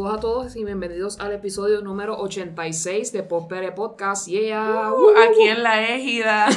[0.00, 4.28] Saludos a todos y bienvenidos al episodio número 86 de Popere Podcast.
[4.28, 4.94] Yeah.
[4.94, 6.48] Uh, Aquí en la égida,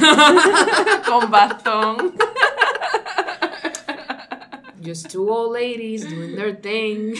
[1.05, 2.13] con bastón.
[4.81, 7.15] Just two old ladies doing their thing.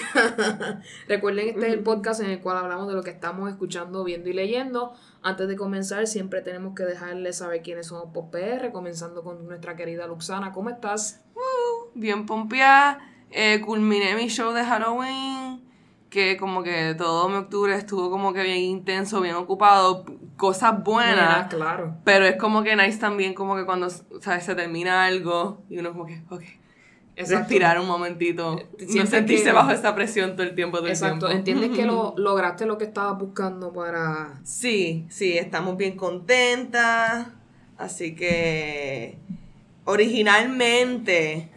[1.09, 4.29] Recuerden, este es el podcast en el cual hablamos de lo que estamos escuchando, viendo
[4.29, 4.93] y leyendo.
[5.23, 10.07] Antes de comenzar, siempre tenemos que dejarles saber quiénes somos PR, comenzando con nuestra querida
[10.07, 10.53] Luxana.
[10.53, 11.21] ¿Cómo estás?
[11.35, 13.09] Uh, bien pompeada.
[13.29, 15.72] Eh, culminé mi show de Halloween,
[16.13, 20.05] que como que todo mi octubre estuvo como que bien intenso, bien ocupado,
[20.37, 21.47] cosas buenas.
[21.47, 21.95] claro.
[22.03, 24.45] Pero es como que nice también como que cuando, ¿sabes?
[24.45, 26.43] Se termina algo y uno como que, ok.
[27.15, 28.59] Respirar un momentito.
[28.95, 30.77] No sentirse bajo esa presión todo el tiempo.
[30.77, 31.29] Todo Exacto.
[31.29, 31.63] El tiempo.
[31.63, 34.39] ¿Entiendes que lo, lograste lo que estabas buscando para...?
[34.43, 37.27] Sí, sí, estamos bien contentas.
[37.77, 39.17] Así que
[39.85, 41.49] originalmente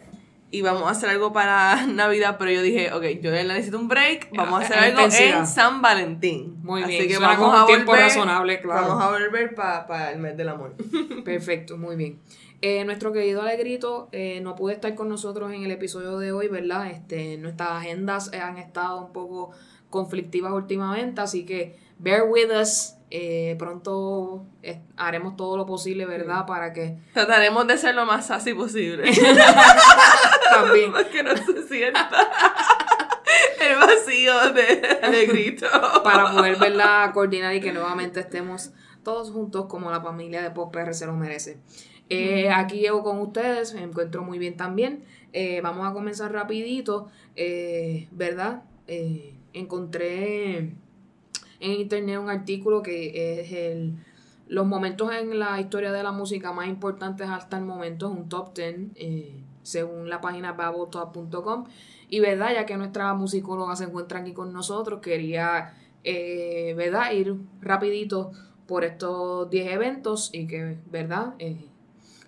[0.56, 4.60] íbamos a hacer algo para Navidad, pero yo dije, ok, yo necesito un break, vamos
[4.60, 6.56] a hacer algo en San Valentín.
[6.62, 7.00] Muy bien.
[7.00, 8.88] Así que vamos a volver, razonable, claro.
[8.88, 10.74] Vamos a volver para el mes del amor.
[11.24, 12.20] Perfecto, muy bien.
[12.62, 16.48] Eh, nuestro querido Alegrito eh, no puede estar con nosotros en el episodio de hoy,
[16.48, 16.90] ¿verdad?
[16.90, 19.50] Este, nuestras agendas han estado un poco
[19.90, 22.94] conflictivas últimamente, así que bear with us.
[23.08, 24.44] Eh, pronto
[24.96, 26.44] haremos todo lo posible, ¿verdad?
[26.44, 26.98] Para que...
[27.12, 29.04] Trataremos de ser lo más así posible.
[30.50, 30.92] También.
[30.92, 32.10] Para que no se sienta
[33.60, 35.66] el vacío de Alegrito.
[36.02, 40.72] Para poder, verla Coordinar y que nuevamente estemos todos juntos como la familia de Pop
[40.72, 41.58] PR se lo merece.
[42.08, 45.04] Eh, aquí llevo con ustedes, me encuentro muy bien también.
[45.32, 48.62] Eh, vamos a comenzar rapidito, eh, ¿verdad?
[49.52, 50.74] encontré
[51.60, 53.94] en internet un artículo que es el,
[54.48, 58.28] los momentos en la historia de la música más importantes hasta el momento, es un
[58.28, 58.76] top 10,
[59.62, 61.64] según la página babbletop.com.
[62.08, 65.74] Y verdad, ya que nuestra musicóloga se encuentra aquí con nosotros, quería,
[66.04, 67.12] ¿verdad?
[67.12, 68.30] Ir rapidito
[68.66, 71.34] por estos 10 eventos y que, ¿verdad?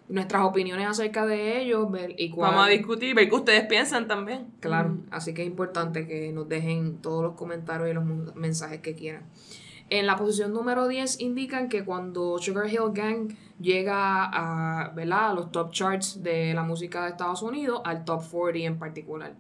[0.09, 4.49] Nuestras opiniones acerca de ellos ver, y Vamos a discutir, ver qué ustedes piensan también.
[4.61, 8.95] Claro, así que es importante que nos dejen todos los comentarios y los mensajes que
[8.95, 9.25] quieran.
[9.91, 15.31] En la posición número 10 indican que cuando Sugar Hill Gang llega a, ¿verdad?
[15.31, 19.35] a los top charts de la música de Estados Unidos, al top 40 en particular.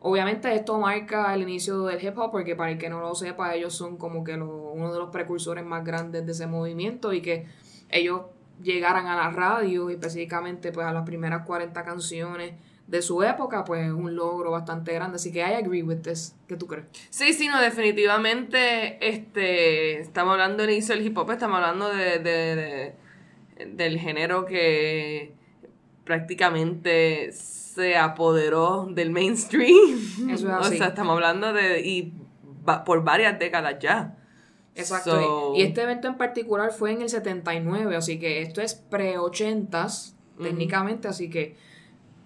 [0.00, 3.54] Obviamente esto marca el inicio del hip hop porque para el que no lo sepa,
[3.54, 7.46] ellos son como que uno de los precursores más grandes de ese movimiento y que
[7.88, 8.22] ellos
[8.62, 12.54] llegaran a la radio, específicamente pues a las primeras 40 canciones
[12.86, 15.16] de su época, pues un logro bastante grande.
[15.16, 16.34] Así que I agree with this.
[16.46, 16.86] ¿Qué tú crees?
[17.10, 22.18] Sí, sí, no, definitivamente este, estamos hablando del inicio del hip hop, estamos hablando de,
[22.20, 22.94] de,
[23.66, 25.34] del género que
[26.04, 30.30] prácticamente se apoderó del mainstream.
[30.30, 30.74] Eso es así.
[30.74, 31.80] O sea, estamos hablando de...
[31.80, 32.14] y
[32.84, 34.16] por varias décadas ya.
[34.76, 35.54] Exacto.
[35.56, 41.08] y este evento en particular fue en el 79, así que esto es pre-80s, técnicamente,
[41.08, 41.56] así que.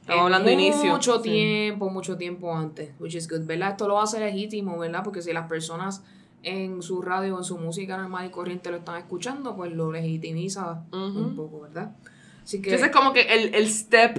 [0.01, 0.91] Estamos hablando de inicio.
[0.91, 3.71] Mucho tiempo, mucho tiempo antes, which is good, ¿verdad?
[3.71, 5.05] Esto lo hace legítimo, ¿verdad?
[5.05, 6.03] Porque si las personas
[6.43, 10.85] en su radio en su música normal y corriente lo están escuchando, pues lo legitimiza
[10.91, 11.95] un poco, ¿verdad?
[12.43, 12.75] Así que.
[12.75, 14.19] Ese es como que el, el step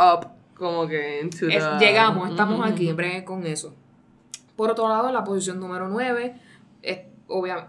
[0.00, 0.26] up,
[0.56, 3.74] como que into Llegamos, estamos aquí, en con eso.
[4.56, 6.34] Por otro lado, la posición número 9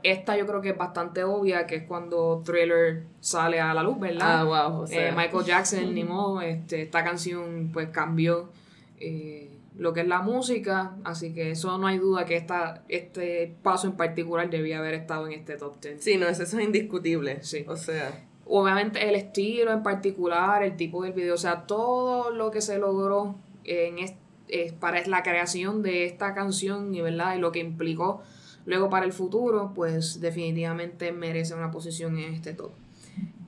[0.04, 4.00] esta yo creo que es bastante obvia, que es cuando Thriller sale a la luz,
[4.00, 4.42] ¿verdad?
[4.42, 4.86] Ah, wow.
[4.90, 8.50] Eh, Michael Jackson, ni modo, este, esta canción pues cambió
[9.00, 13.56] eh, lo que es la música, así que eso no hay duda que esta, este
[13.64, 16.04] paso en particular debía haber estado en este top 10.
[16.04, 17.66] Sí, no, eso es indiscutible, sí.
[17.68, 18.12] O sea...
[18.48, 22.78] Obviamente el estilo en particular, el tipo del video, o sea, todo lo que se
[22.78, 23.96] logró en
[24.80, 27.36] para la creación de esta canción y, ¿verdad?
[27.36, 28.22] y lo que implicó
[28.66, 32.72] Luego para el futuro, pues definitivamente merece una posición en este top.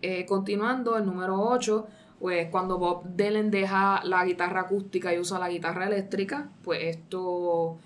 [0.02, 1.88] Eh, continuando, el número 8,
[2.20, 7.78] pues cuando Bob Dylan deja la guitarra acústica y usa la guitarra eléctrica, pues esto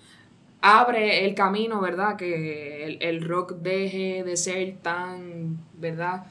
[0.60, 2.16] abre el camino, ¿verdad?
[2.16, 6.26] Que el, rock deje de ser tan, ¿verdad?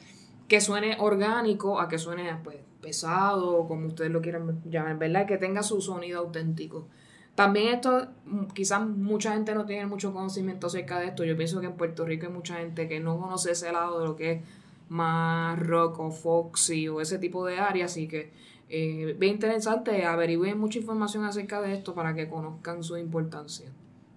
[0.48, 5.26] Que suene orgánico a que suene pues pesado, como ustedes lo quieran llamar, ¿verdad?
[5.26, 6.86] Que tenga su sonido auténtico.
[7.34, 11.24] También esto, mm, quizás mucha gente no tiene mucho conocimiento acerca de esto.
[11.24, 14.06] Yo pienso que en Puerto Rico hay mucha gente que no conoce ese lado de
[14.06, 14.42] lo que es
[14.88, 17.86] más rock o foxy o ese tipo de área.
[17.86, 18.32] Así que
[18.68, 23.70] eh, bien interesante, averigüen mucha información acerca de esto para que conozcan su importancia.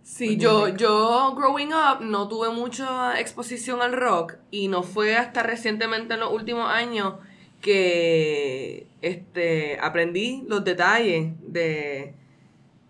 [0.03, 5.41] Sí, yo, yo growing up no tuve mucha exposición al rock y no fue hasta
[5.41, 7.15] recientemente en los últimos años
[7.59, 12.13] que este, aprendí los detalles de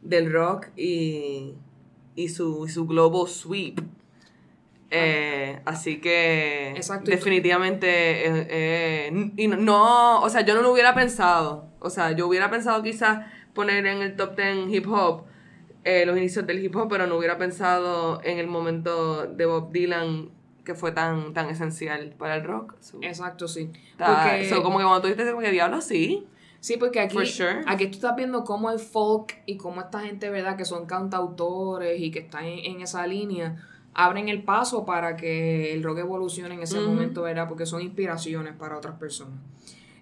[0.06, 1.54] del rock y,
[2.16, 3.80] y su, su global sweep.
[4.92, 7.88] Eh, así que Exacto, definitivamente
[8.28, 11.68] eh, eh, y no- no, o sea, yo no lo hubiera pensado.
[11.80, 15.24] O sea, yo hubiera pensado quizás poner en el top 10 hip hop
[15.84, 19.72] eh, los inicios del hip hop, pero no hubiera pensado en el momento de Bob
[19.72, 20.30] Dylan
[20.63, 22.75] que fue tan, tan esencial para el rock.
[22.80, 23.69] So, Exacto, sí.
[23.92, 26.25] está- Porque, so, como que cuando tú dices como que diablo, sí.
[26.65, 27.62] Sí, porque aquí, For sure.
[27.67, 30.57] aquí tú estás viendo cómo el folk y cómo esta gente, ¿verdad?
[30.57, 33.63] Que son cantautores y que están en, en esa línea,
[33.94, 37.47] abren el paso para que el rock evolucione en ese momento, ¿verdad?
[37.47, 39.39] Porque son inspiraciones para otras personas.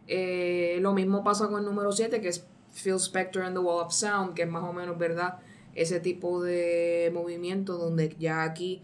[0.08, 3.86] Eh, lo mismo pasa con el número 7, que es Phil Spector and the Wall
[3.86, 5.40] of Sound, que es más o menos, ¿verdad?
[5.76, 8.84] Ese tipo de movimiento donde ya aquí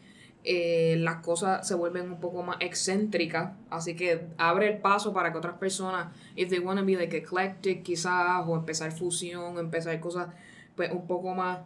[0.52, 5.32] eh, las cosas se vuelven un poco más excéntricas, así que abre el paso para
[5.32, 10.00] que otras personas, if they want to be like eclectic quizás, o empezar fusión, empezar
[10.00, 10.28] cosas
[10.76, 11.60] pues un poco más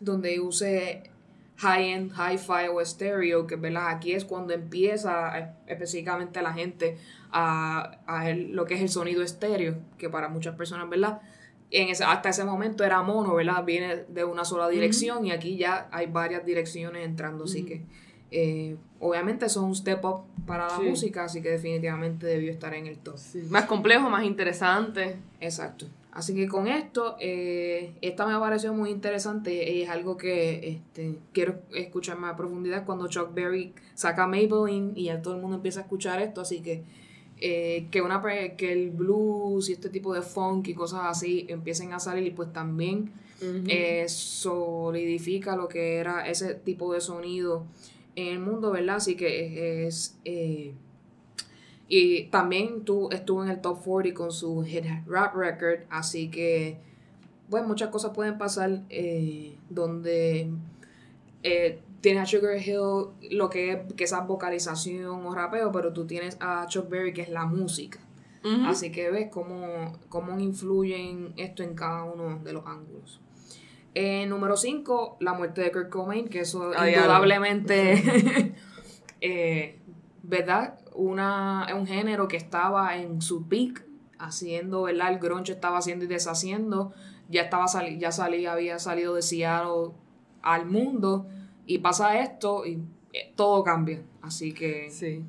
[0.00, 1.02] donde use
[1.56, 3.88] high-end, hi-fi o estéreo, que ¿verdad?
[3.88, 6.96] aquí es cuando empieza eh, específicamente la gente
[7.32, 11.20] a, a el- lo que es el sonido estéreo, que para muchas personas, ¿verdad?
[11.70, 13.64] En ese, hasta ese momento era mono, ¿verdad?
[13.64, 17.82] Viene de una sola dirección y aquí ya hay varias direcciones entrando, así que
[18.30, 20.82] eh, obviamente eso es un step up para la Sí.
[20.84, 23.16] música, así que definitivamente debió estar en el top.
[23.50, 25.16] Más complejo, más interesante.
[25.40, 25.86] Exacto.
[26.10, 31.16] Así que con esto, eh, esta me pareció muy interesante y es algo que este,
[31.32, 35.56] quiero escuchar más a profundidad cuando Chuck Berry saca Maybelline y ya todo el mundo
[35.56, 36.82] empieza a escuchar esto, así que
[37.40, 38.22] eh, que, una,
[38.56, 42.30] que el blues y este tipo de funk y cosas así empiecen a salir y
[42.30, 47.64] pues también eh, solidifica lo que era ese tipo de sonido
[48.16, 48.96] en el mundo, ¿verdad?
[48.96, 50.16] Así que es...
[50.24, 50.74] eh,
[51.88, 56.76] y también tú estuvo en el top 40 con su hit rap record, así que,
[57.48, 60.50] bueno, muchas cosas pueden pasar eh, donde
[61.42, 66.06] eh, tienes a Sugar Hill lo que es que esa vocalización o rapeo, pero tú
[66.06, 68.00] tienes a Chuck Berry que es la música.
[68.64, 73.20] Así que ves cómo, cómo influyen esto en cada uno de los ángulos.
[73.94, 78.54] Eh, número 5, la muerte de Kurt Cobain, que eso indudablemente,
[79.20, 79.80] eh,
[80.22, 80.78] ¿verdad?
[80.94, 83.84] Una, un género que estaba en su peak,
[84.18, 85.12] haciendo, ¿verdad?
[85.12, 86.92] El grunge estaba haciendo y deshaciendo,
[87.28, 89.92] ya, estaba sali ya salía, había salido de Seattle
[90.42, 91.26] al mundo,
[91.68, 92.80] y pasa esto y
[93.12, 94.02] eh, todo cambia.
[94.22, 95.22] Así que Sí.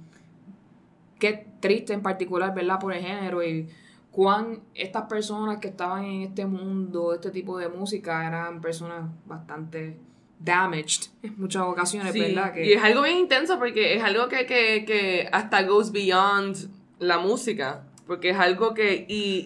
[1.19, 2.79] qué triste en particular, ¿verdad?
[2.79, 3.67] Por el género y
[4.11, 9.97] cuán estas personas que estaban en este mundo, este tipo de música, eran personas bastante
[10.39, 12.53] damaged en muchas ocasiones, Sí, ¿verdad?
[12.53, 16.55] Que, Y es algo bien intenso porque es algo que, que, que hasta goes beyond
[16.99, 17.83] la música.
[18.07, 19.43] Porque es algo que y,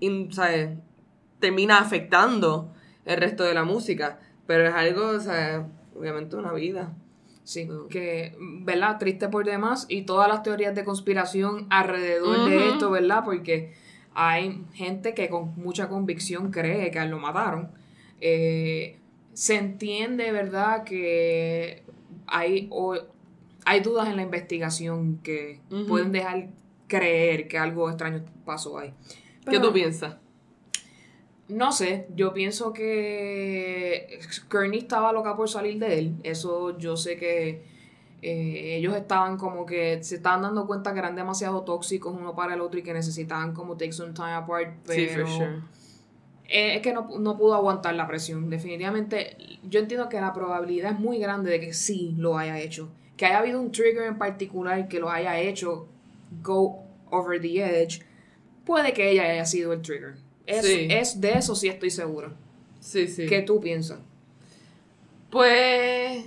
[0.00, 0.70] y, y, ¿sabes?
[1.38, 2.72] termina afectando
[3.04, 4.18] el resto de la música.
[4.46, 5.68] Pero es algo, o sea,
[5.98, 6.92] obviamente una vida.
[7.44, 7.88] Sí, Mm.
[7.88, 8.98] que, ¿verdad?
[8.98, 13.24] Triste por demás y todas las teorías de conspiración alrededor de esto, ¿verdad?
[13.24, 13.72] Porque
[14.14, 17.70] hay gente que con mucha convicción cree que lo mataron.
[18.20, 18.98] Eh,
[19.32, 20.84] se entiende, ¿verdad?
[20.84, 21.84] Que
[22.26, 22.98] hay, o-
[23.64, 26.48] hay dudas en la investigación que pueden dejar
[26.86, 28.92] creer que algo extraño pasó ahí.
[29.48, 30.16] ¿Qué tú piensas?
[31.48, 36.14] No sé, yo pienso que Kearney estaba loca por salir de él.
[36.22, 37.62] Eso yo sé que
[38.20, 42.54] eh, ellos estaban como que se estaban dando cuenta que eran demasiado tóxicos uno para
[42.54, 44.70] el otro y que necesitaban como take some time apart.
[44.84, 45.56] Sí, Pero for sure.
[46.48, 48.50] eh, es que no, no pudo aguantar la presión.
[48.50, 52.90] Definitivamente, yo entiendo que la probabilidad es muy grande de que sí lo haya hecho.
[53.16, 55.88] Que haya habido un trigger en particular que lo haya hecho
[56.42, 58.02] go over the edge.
[58.66, 60.16] Puede que ella haya sido el trigger.
[60.48, 60.88] Es, Sí.
[60.90, 62.32] es de eso sí estoy seguro.
[62.80, 63.26] Sí, sí.
[63.26, 63.98] ¿Qué tú piensas?
[65.30, 66.24] Pues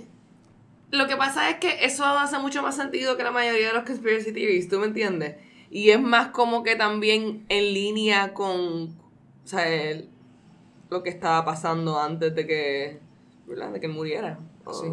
[0.90, 3.84] lo que pasa es que eso hace mucho más sentido que la mayoría de los
[3.84, 5.36] conspiracy theories, ¿tú me entiendes?
[5.70, 8.52] Y es más como que también en línea con,
[8.90, 10.08] o sea, el-
[10.90, 13.00] lo que estaba pasando antes de que,
[13.46, 13.72] ¿verdad?
[13.72, 14.38] De que muriera.
[14.64, 14.86] O- Sí.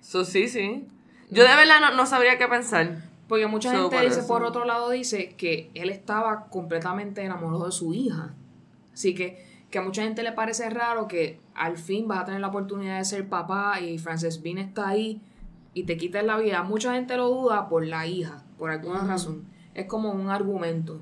[0.00, 0.86] So, sí, sí.
[1.30, 3.08] Yo de verdad no, no sabría qué pensar.
[3.28, 4.28] Porque mucha So, gente dice, eso.
[4.28, 8.34] por otro lado, dice que él estaba completamente enamorado de su hija.
[9.00, 12.40] Así que, que a mucha gente le parece raro que al fin vas a tener
[12.42, 15.22] la oportunidad de ser papá y Frances Bean está ahí
[15.72, 16.62] y te quitas la vida.
[16.64, 19.46] Mucha gente lo duda por la hija, por alguna razón.
[19.72, 21.00] Es como un argumento.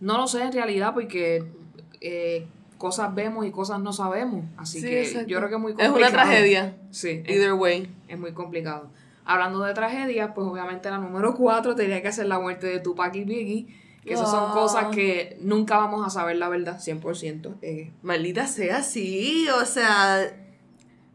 [0.00, 1.42] No lo sé en realidad porque
[2.02, 2.46] eh,
[2.76, 4.44] cosas vemos y cosas no sabemos.
[4.58, 5.28] Así Sí, que exacto.
[5.28, 6.12] yo creo que es muy Es complicado.
[6.14, 6.76] una tragedia.
[6.90, 7.88] Sí, es- Either way.
[8.08, 8.90] es muy complicado.
[9.24, 13.14] Hablando de tragedias, pues obviamente la número 4 tenía que ser la muerte de Tupac
[13.14, 13.68] y Biggie,
[14.04, 14.54] que esas son Ah.
[14.54, 17.54] cosas que nunca vamos a saber la verdad 100%.
[17.62, 20.36] Eh, Maldita sea, sí, o sea,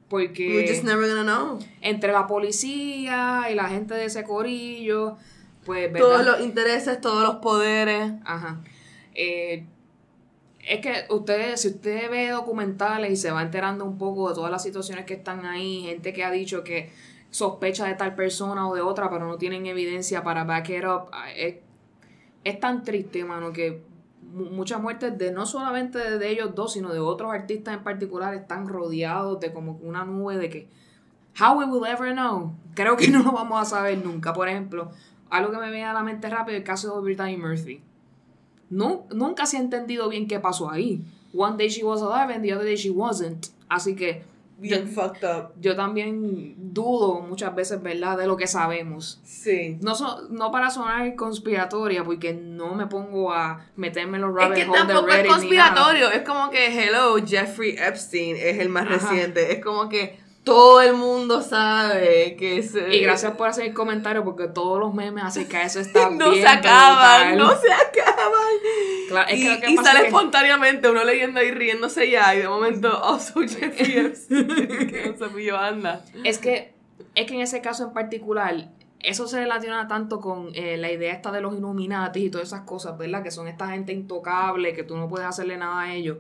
[0.10, 1.60] Porque We're just never gonna know.
[1.82, 5.18] entre la policía y la gente de ese corillo,
[5.66, 6.08] pues, ¿verdad?
[6.08, 8.14] Todos los intereses, todos los poderes.
[8.24, 8.62] Ajá.
[9.16, 9.66] Eh,
[10.66, 14.50] es que usted, si usted ve documentales y se va enterando un poco de todas
[14.50, 16.90] las situaciones que están ahí, gente que ha dicho que
[17.30, 21.10] sospecha de tal persona o de otra, pero no tienen evidencia para back it up,
[21.12, 21.56] ah, es,
[22.48, 23.82] es tan triste, mano, que
[24.34, 28.34] mu- muchas muertes de no solamente de ellos dos, sino de otros artistas en particular
[28.34, 30.68] están rodeados de como una nube de que
[31.40, 32.54] how we will ever know.
[32.74, 34.34] Creo que no lo vamos a saber nunca.
[34.34, 34.92] Por ejemplo,
[35.30, 37.82] algo que me viene a la mente rápido, el caso de Brittany Murphy.
[38.70, 41.02] Nu- nunca se ha entendido bien qué pasó ahí.
[41.34, 43.48] One day she was alive and the other day she wasn't.
[43.70, 44.24] Así que
[44.60, 45.52] yo, Bien fucked up.
[45.60, 49.20] yo también dudo muchas veces, ¿verdad?, de lo que sabemos.
[49.24, 49.78] Sí.
[49.82, 54.36] No, so- no para sonar conspiratoria, porque no me pongo a meterme en los Es
[54.36, 58.70] rabbit que holes de tampoco es conspiratorio, es como que, hello, Jeffrey Epstein es el
[58.70, 58.96] más Ajá.
[59.12, 59.52] reciente.
[59.54, 62.96] Es como que todo el mundo sabe que se...
[62.96, 66.30] Y gracias por hacer el comentario, porque todos los memes acerca de eso están no
[66.30, 68.56] bien se acaban, no se acaban.
[69.10, 71.52] Claro, es y que lo que y pasa sale es que- espontáneamente uno leyendo ahí
[71.52, 76.06] riéndose ya y de momento, oh, soy Jeffrey Epstein, que no se yo anda.
[76.24, 76.74] Es que,
[77.14, 78.70] es que en ese caso en particular,
[79.02, 82.62] eso se relaciona tanto con eh, la idea esta de los Illuminati y todas esas
[82.62, 83.22] cosas, ¿verdad?
[83.22, 86.20] Que son esta gente intocable, que tú no puedes hacerle nada a ellos.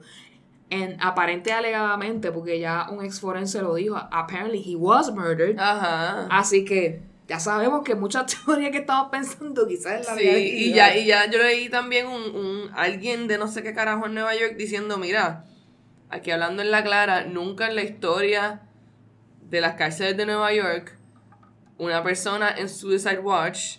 [0.69, 5.57] En, aparente alegadamente, porque ya un ex forense lo dijo, apparently he was murdered.
[5.57, 6.27] Ajá.
[6.29, 10.73] Así que ya sabemos que muchas teorías que estamos pensando quizás es la Sí, y
[10.73, 14.13] ya, y ya yo leí también un, un alguien de no sé qué carajo en
[14.13, 15.45] Nueva York diciendo, mira,
[16.09, 18.61] aquí hablando en la clara, nunca en la historia
[19.49, 20.97] de las cárceles de Nueva York,
[21.77, 23.77] una persona en Suicide Watch,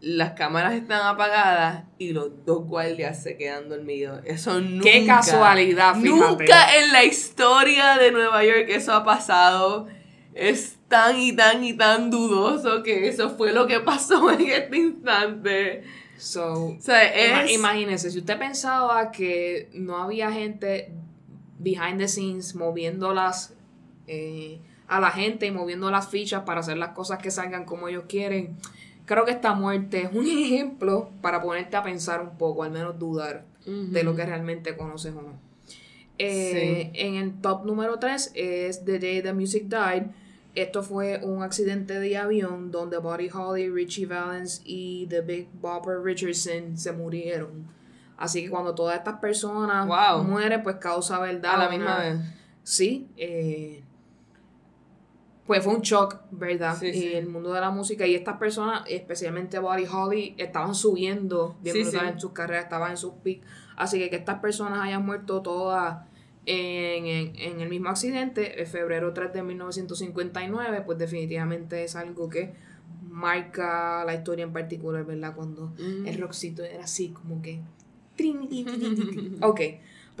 [0.00, 4.20] las cámaras están apagadas y los dos guardias se quedan dormidos.
[4.24, 4.84] Eso nunca.
[4.90, 6.44] Qué casualidad, fíjate.
[6.44, 9.88] Nunca en la historia de Nueva York eso ha pasado.
[10.32, 14.76] Es tan y tan y tan dudoso que eso fue lo que pasó en este
[14.76, 15.84] instante.
[16.16, 17.04] So, O sea,
[17.42, 17.50] es...
[17.52, 20.92] imagínense, si usted pensaba que no había gente
[21.58, 23.54] behind the scenes moviendo las
[24.06, 27.86] eh, a la gente y moviendo las fichas para hacer las cosas que salgan como
[27.88, 28.56] ellos quieren,
[29.10, 32.96] creo que esta muerte es un ejemplo para ponerte a pensar un poco, al menos
[32.96, 35.38] dudar de lo que realmente conoces o no.
[36.18, 40.04] Eh, En el top número 3 es The Day the Music Died.
[40.54, 46.00] Esto fue un accidente de avión donde Buddy Holly, Richie Valens y The Big Bopper
[46.02, 47.66] Richardson se murieron.
[48.16, 50.24] Así que cuando todas estas personas Wow.
[50.24, 51.54] mueren, pues causa verdad.
[51.54, 52.16] A la misma vez.
[52.62, 53.82] Sí, eh,
[55.50, 56.76] pues fue un shock, ¿verdad?
[56.78, 61.74] Sí, el mundo de la música y estas personas, especialmente Buddy Holly, estaban subiendo bien
[61.74, 63.44] Sí, brutal en sus carreras, estaban en sus peaks.
[63.74, 66.06] Así que que estas personas hayan muerto todas
[66.46, 72.28] en, en- en el mismo accidente, en febrero 3 de 1959, pues definitivamente es algo
[72.28, 72.54] que
[73.08, 75.34] marca la historia en particular, ¿verdad?
[75.34, 76.06] Cuando Mm.
[76.06, 77.60] el rockcito era así, como que...
[79.42, 79.60] Ok.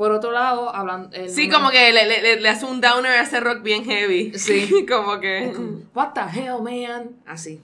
[0.00, 1.10] Por otro lado, hablando...
[1.14, 3.84] el Sí, número- como que le, le- le- hace un downer a ese rock bien
[3.84, 4.32] heavy.
[4.38, 4.86] Sí.
[4.90, 5.52] como que...
[5.94, 7.16] What the hell, man?
[7.26, 7.60] Así.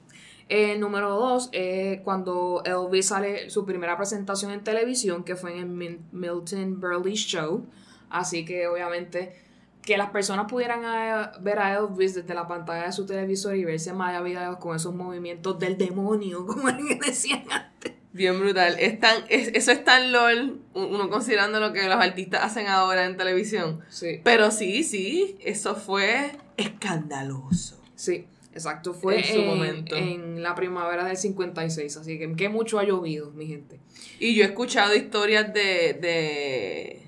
[0.50, 5.58] El número dos es cuando Elvis sale su primera presentación en televisión, que fue en
[5.60, 7.64] el Min- Milton Berle Show.
[8.10, 9.34] Así que obviamente
[9.80, 13.64] que las personas pudieran eh, ver a Elvis desde la pantalla de su televisor y
[13.64, 17.92] verse maravillados con esos movimientos del demonio, como le decían antes.
[18.16, 18.76] Bien brutal.
[18.78, 23.04] Es tan, es- eso es tan lol, uno considerando lo que los artistas hacen ahora
[23.04, 23.80] en televisión.
[23.90, 24.20] Sí.
[24.24, 27.78] Pero sí, sí, eso fue escandaloso.
[27.94, 28.94] Sí, exacto.
[28.94, 29.96] Fue En su en, momento.
[29.96, 33.80] en la primavera del 56, así que, que mucho ha llovido, mi gente.
[34.18, 37.02] Y yo he escuchado historias de, de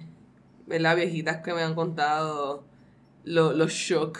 [0.66, 0.96] ¿verdad?
[0.96, 2.64] Viejitas que me han contado
[3.24, 4.18] lo- los shock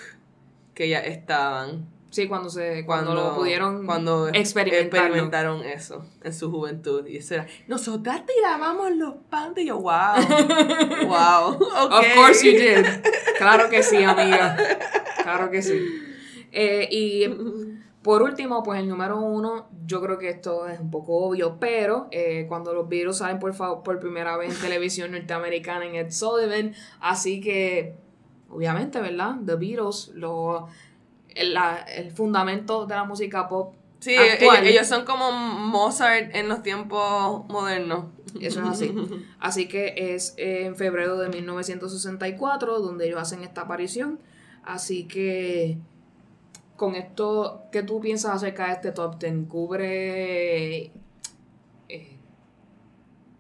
[0.75, 7.07] que ya estaban Sí, cuando se cuando, lo pudieron cuando experimentaron eso en su juventud.
[7.07, 9.67] Y eso era, nosotras tirábamos los panties.
[9.67, 10.15] Y yo, wow,
[11.07, 11.93] wow, ok.
[11.93, 12.87] Of course you did.
[13.37, 14.57] Claro que sí, amiga.
[15.23, 15.79] Claro que sí.
[16.51, 17.27] Eh, y
[18.03, 22.09] por último, pues el número uno, yo creo que esto es un poco obvio, pero
[22.11, 26.75] eh, cuando los Beatles salen por, por primera vez en televisión norteamericana en Ed Sullivan,
[27.01, 27.97] así que,
[28.49, 29.37] obviamente, ¿verdad?
[29.45, 30.69] The Beatles, lo,
[31.39, 34.59] el, la- el fundamento de la música pop Sí, actual.
[34.59, 38.05] ellos, ellos son como Mozart en los tiempos modernos.
[38.41, 38.95] Eso es así.
[39.41, 44.21] Así que es en febrero de 1964 donde ellos hacen esta aparición.
[44.65, 45.79] Así que
[46.77, 49.49] con esto, ¿qué tú piensas acerca de este top 10?
[49.49, 50.91] ¿Cubre eh,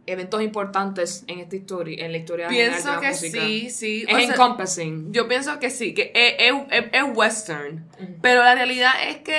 [0.08, 3.40] eventos importantes en esta historia, en la historia Pienso de la que música.
[3.44, 4.04] sí, sí.
[4.08, 5.12] Es o sea, encompassing.
[5.12, 7.86] Yo pienso que sí, que es, es- es- es western.
[8.22, 9.38] Pero la realidad es que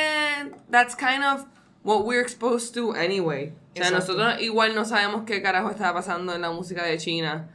[0.71, 1.45] that's kind of
[1.83, 3.47] what we're exposed to anyway.
[3.49, 4.13] O sea, Exacto.
[4.13, 7.49] nosotros igual no sabemos qué carajo estaba pasando en la música de China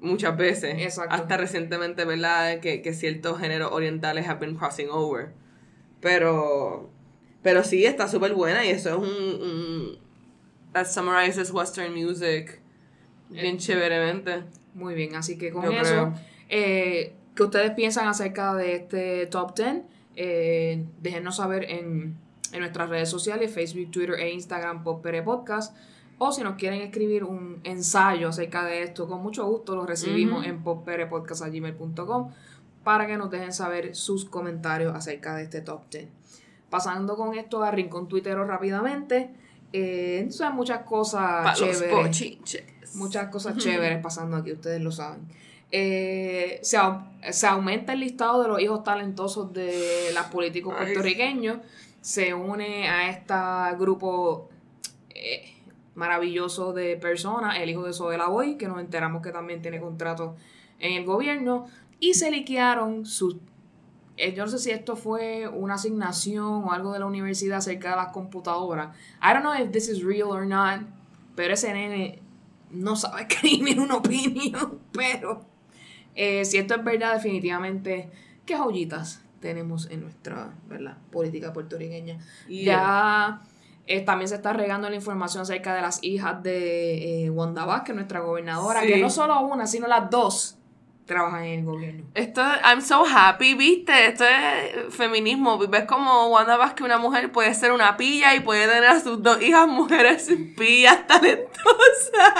[0.00, 0.76] muchas veces.
[0.78, 1.14] Exacto.
[1.14, 2.60] Hasta recientemente, ¿verdad?
[2.60, 5.30] Que, que ciertos géneros orientales have been crossing over.
[6.00, 6.90] Pero,
[7.42, 9.98] pero sí, está súper buena y eso es un, un...
[10.72, 12.60] That summarizes western music
[13.30, 14.44] bien chéveremente.
[14.74, 16.12] Muy bien, así que con Yo eso,
[16.48, 19.82] eh, ¿qué ustedes piensan acerca de este top 10?
[20.16, 22.16] Eh, déjenos saber en,
[22.52, 25.76] en nuestras redes sociales, Facebook, Twitter e Instagram, Popere Podcast.
[26.18, 30.40] O si nos quieren escribir un ensayo acerca de esto, con mucho gusto lo recibimos
[30.40, 30.48] Ujú.
[30.48, 32.30] en popperepodcast.gmail.com
[32.82, 36.08] para que nos dejen saber sus comentarios acerca de este top 10.
[36.70, 39.30] Pasando con esto a Rincón Twittero rápidamente,
[39.72, 41.80] eh, entonces muchas cosas Pa' chéveres.
[42.94, 45.20] Muchas cosas chéveres pasando aquí, ustedes lo saben.
[45.70, 50.84] Eh, se, au- se aumenta el listado de los hijos talentosos de los políticos Ay.
[50.86, 51.58] puertorriqueños.
[52.00, 53.34] Se une a este
[53.78, 54.48] grupo
[55.14, 55.52] eh,
[55.94, 60.36] maravilloso de personas, el hijo de Sobela Boy, que nos enteramos que también tiene contrato
[60.78, 61.66] en el gobierno.
[62.00, 63.36] Y se liquearon sus.
[64.18, 67.90] Eh, yo no sé si esto fue una asignación o algo de la universidad acerca
[67.90, 68.94] de las computadoras.
[69.22, 70.80] I don't know if this is real or not,
[71.34, 72.20] pero ese nene
[72.70, 75.42] no sabe escribir una opinión, pero
[76.14, 78.10] eh, si esto es verdad, definitivamente,
[78.44, 80.98] ¿qué joyitas tenemos en nuestra ¿verdad?
[81.12, 82.18] política puertorriqueña?
[82.48, 82.64] Yeah.
[82.64, 83.40] Ya
[83.86, 87.94] eh, también se está regando la información acerca de las hijas de eh, Wanda Vázquez,
[87.94, 88.88] nuestra gobernadora, Sí.
[88.88, 90.57] que no solo una, sino las dos
[91.08, 92.04] trabajan en el gobierno.
[92.14, 95.58] Esto, I'm so happy, viste, esto es feminismo.
[95.58, 99.20] Ves como Wanda Vázquez, una mujer, puede ser una pilla y puede tener a sus
[99.22, 102.34] dos hijas mujeres pillas talentosas.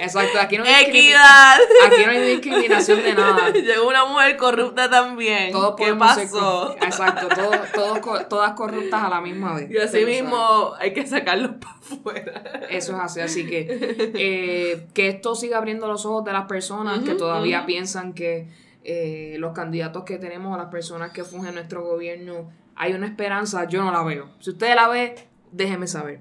[0.00, 1.58] Exacto, aquí no hay, Equidad.
[1.86, 3.50] aquí no hay discriminación de nada.
[3.54, 5.52] Llegó una mujer corrupta también.
[5.52, 6.74] Todos ¿Qué podemos ser pasó?
[6.78, 9.70] cor- Exacto, todos, todos todas corruptas a la misma vez.
[9.70, 12.42] Y así mismo hay que sacarlos para afuera.
[12.70, 13.66] Eso es así, así que
[14.14, 18.48] eh, que esto siga abriendo los ojos de las personas que todavía piensan que
[18.84, 23.82] eh, los candidatos que tenemos, las personas que fungen nuestro gobierno, hay una esperanza, yo
[23.84, 24.30] no la veo.
[24.40, 25.14] Si usted la ve,
[25.52, 26.20] déjeme saber.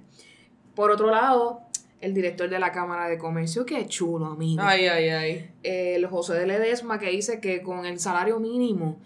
[0.75, 1.61] Por otro lado,
[2.01, 4.61] el director de la Cámara de Comercio, que chulo, amigo.
[4.63, 5.51] Ay, ay, ay.
[5.63, 8.99] el José de Ledesma que dice que con el salario mínimo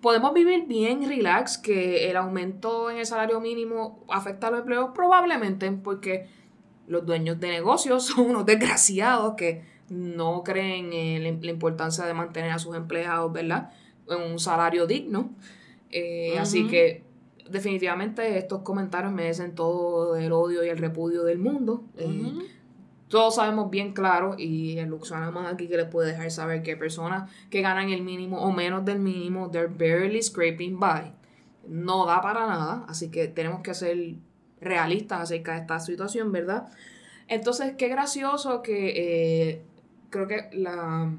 [0.00, 4.90] podemos vivir bien relax, que el aumento en el salario mínimo afecta a los empleos
[4.94, 6.26] probablemente porque
[6.88, 9.62] los dueños de negocios son unos desgraciados que
[9.92, 13.70] no creen en la- la importancia de mantener a sus empleados, ¿verdad?
[14.08, 15.30] En un salario digno.
[15.90, 17.02] Eh, Así que
[17.50, 21.84] definitivamente estos comentarios merecen todo el odio y el repudio del mundo.
[21.98, 22.32] Eh,
[23.08, 26.76] todos sabemos bien claro, y el Luxana más aquí que les puede dejar saber que
[26.78, 31.12] personas que ganan el mínimo o menos del mínimo, they're barely scraping by.
[31.68, 34.14] No da para nada, así que tenemos que ser
[34.62, 36.68] realistas acerca de esta situación, ¿verdad?
[37.28, 38.94] Entonces, qué gracioso que
[39.50, 39.62] eh,
[40.12, 41.10] creo que la...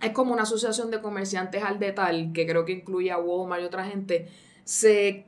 [0.00, 3.64] Es como una asociación de comerciantes al detal, que creo que incluye a Walmart y
[3.64, 4.28] otra gente,
[4.62, 5.24] se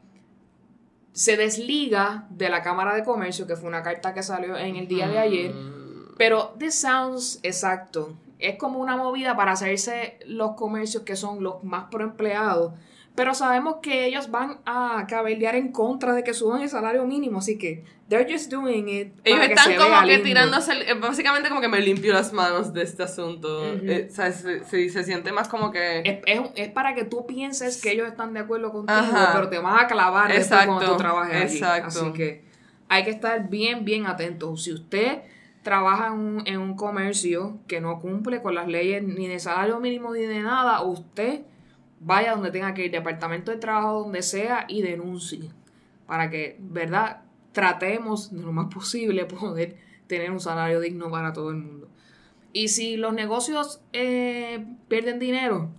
[1.12, 4.86] se desliga de la Cámara de Comercio, que fue una carta que salió en el
[4.86, 6.14] día de ayer, Mm.
[6.16, 8.14] pero this sounds exacto.
[8.38, 12.72] Es como una movida para hacerse los comercios que son los más pro empleados.
[13.18, 17.40] Pero sabemos que ellos van a cabildear en contra de que suban el salario mínimo.
[17.40, 19.12] Así que they're just doing it.
[19.24, 20.24] Ellos para que están se como vea que lindo.
[20.24, 23.64] tirándose, el- eh, básicamente como que me limpio las manos de este asunto.
[23.82, 25.98] Eh, o sea, se, se- se siente más como que...
[26.04, 29.32] Es, es- es para que tú pienses que ellos están de acuerdo contigo, Ajá.
[29.34, 31.54] pero te van a clavar Exacto, cuando tú trabajes allí.
[31.58, 31.88] exacto.
[31.88, 32.44] Así que
[32.88, 34.62] hay que estar bien, bien atentos.
[34.62, 35.22] Si usted
[35.62, 39.80] trabaja en un, en un comercio que no cumple con las leyes ni de salario
[39.80, 41.40] mínimo ni de nada, usted
[42.00, 45.50] vaya donde tenga que ir, departamento de trabajo, donde sea, y denuncie.
[46.06, 47.22] Para que, ¿verdad?
[47.52, 51.88] Tratemos de lo más posible poder tener un salario digno para todo el mundo.
[52.52, 55.70] Y si los negocios eh, pierden dinero,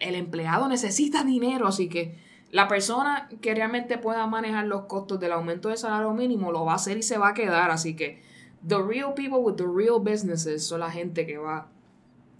[0.00, 2.18] el empleado necesita dinero, así que
[2.50, 6.72] la persona que realmente pueda manejar los costos del aumento del salario mínimo lo va
[6.72, 8.22] a hacer y se va a quedar, así que
[8.66, 11.68] the real people with the real businesses son la gente que va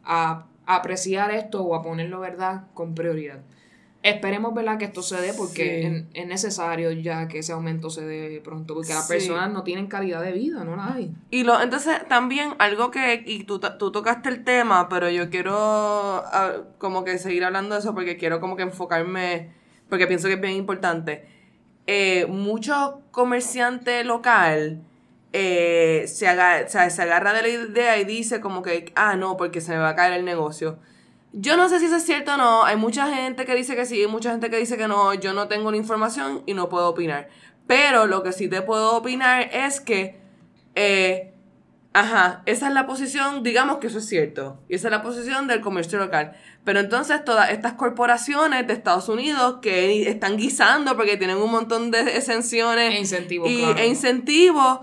[0.05, 3.41] a apreciar esto o a ponerlo, ¿verdad?, con prioridad.
[4.03, 5.87] Esperemos, ¿verdad?, que esto se dé porque Sí.
[6.13, 9.15] es, es necesario ya que ese aumento se dé pronto, porque las Sí.
[9.15, 11.11] personas no tienen calidad de vida, no la hay.
[11.31, 15.55] Y lo, entonces también algo que, y tú, tú tocaste el tema, pero yo quiero
[15.57, 19.53] ah, como que seguir hablando de eso porque quiero como que enfocarme,
[19.89, 21.25] porque pienso que es bien importante.
[21.87, 24.81] Eh, mucho comerciante local
[25.37, 29.79] eh, se, agarra de la idea y dice como que, ah, no, porque se me
[29.79, 30.79] va a caer el negocio.
[31.33, 32.63] Yo no sé si eso es cierto o no.
[32.63, 35.13] Hay mucha gente que dice que sí, hay mucha gente que dice que no.
[35.15, 37.29] Yo no tengo la información y no puedo opinar.
[37.67, 40.21] Pero lo que sí te puedo opinar es que,
[40.77, 41.33] eh,
[41.93, 44.61] ajá, esa es la posición, digamos que eso es cierto.
[44.69, 46.37] Y esa es la posición del comercio local.
[46.63, 51.91] Pero entonces todas estas corporaciones de Estados Unidos que están guisando porque tienen un montón
[51.91, 53.79] de exenciones E incentivos, y, claro.
[53.81, 54.79] e incentivos,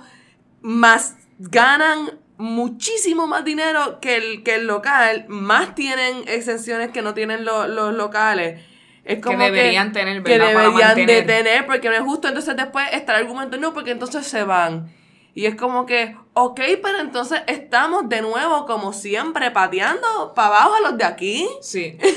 [0.61, 7.13] más ganan muchísimo más dinero que el, que el local, más tienen exenciones que no
[7.13, 8.61] tienen lo- los locales.
[9.03, 10.53] Es como que deberían tener, que ¿verdad?
[10.53, 12.27] Para deberían de tener, porque no es justo.
[12.27, 14.91] Entonces después está el argumento, no, porque entonces se van.
[15.33, 20.73] Y es como que, ok, pero entonces estamos de nuevo, como siempre, pateando para abajo
[20.75, 21.47] a los de aquí.
[21.61, 21.97] Sí.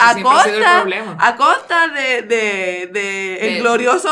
[0.00, 1.16] A siempre ha sido el costa, problema.
[1.20, 4.08] a costa de, de, de el glorioso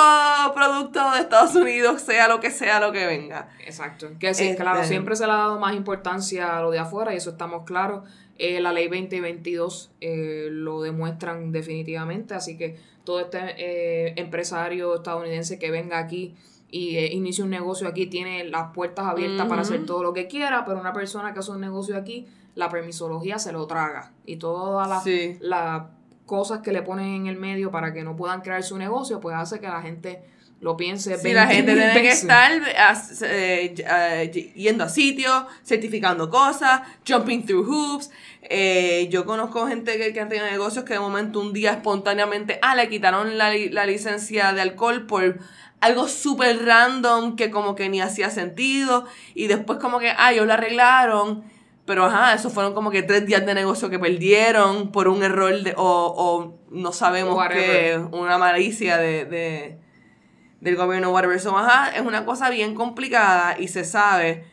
[0.54, 3.48] producto de Estados Unidos, sea lo que sea lo que venga.
[3.66, 4.08] Exacto.
[4.20, 7.12] Que sí, Este- claro, siempre se le ha dado más importancia a lo de afuera
[7.14, 8.04] y eso estamos claros.
[8.38, 15.58] Eh, la ley 2022 eh, lo demuestran definitivamente, así que todo este eh, empresario estadounidense
[15.58, 16.36] que venga aquí
[16.72, 20.26] y eh, inicie un negocio aquí tiene las puertas abiertas para hacer todo lo que
[20.26, 24.36] quiera, pero una persona que hace un negocio aquí, la permisología se lo traga y
[24.36, 25.38] todas las Sí.
[26.26, 29.36] cosas que le ponen en el medio para que no puedan crear su negocio, pues
[29.36, 30.22] hace que la gente
[30.60, 31.18] lo piense.
[31.18, 32.52] Si la 20 gente tiene que estar
[33.22, 38.10] eh, eh, yendo a sitios, certificando cosas, jumping through hoops.
[38.42, 42.58] Eh, yo conozco gente que, que han tenido negocios que de momento un día espontáneamente,
[42.62, 45.38] ah, le quitaron la, la licencia de alcohol por
[45.82, 50.46] algo súper random que como que ni hacía sentido y después como que, ah, ellos
[50.46, 51.44] lo arreglaron.
[51.84, 55.60] Pero ajá, eso fueron como que tres días de negocio que perdieron por un error
[55.60, 59.78] de, o, o no sabemos qué, una malicia de, de,
[60.60, 61.40] del gobierno, whatever.
[61.40, 64.44] So, ajá, es una cosa bien complicada y se sabe.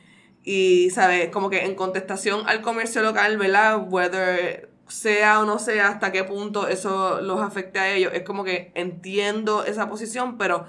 [0.44, 1.30] Y, ¿sabes?
[1.30, 3.80] Como que en contestación al comercio local, ¿verdad?
[3.88, 8.12] Whether sea o no sea, hasta qué punto eso los afecte a ellos.
[8.16, 10.66] Es como que entiendo esa posición, pero,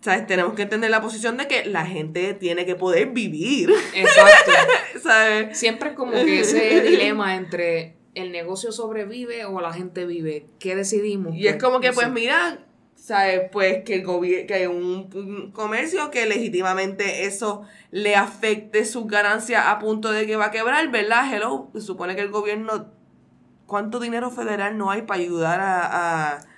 [0.00, 0.26] ¿sabes?
[0.26, 4.52] Tenemos que entender la posición de que la gente tiene que poder vivir, Exacto.
[5.02, 5.58] ¿sabes?
[5.58, 10.46] Siempre es como que ese dilema entre el negocio sobrevive o la gente vive.
[10.58, 11.34] ¿Qué decidimos?
[11.36, 12.58] Y es como que, pues mira,
[12.94, 13.42] ¿sabes?
[13.52, 19.64] Pues que el gobierno, que un, un comercio que legítimamente eso le afecte sus ganancias
[19.66, 21.32] a punto de que va a quebrar, ¿verdad?
[21.32, 22.92] Hello, se supone que el gobierno,
[23.66, 26.34] ¿cuánto dinero federal no hay para ayudar a...
[26.36, 26.49] a